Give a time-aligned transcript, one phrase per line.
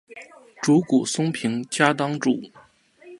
[0.63, 2.49] 竹谷松平家当主。